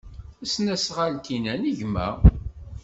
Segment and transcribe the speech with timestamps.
[0.39, 2.07] Tasnasɣalt-inna n gma.